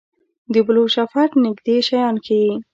د 0.53 0.55
بلوشفټ 0.65 1.31
نږدې 1.43 1.77
شیان 1.87 2.15
ښيي. 2.25 2.51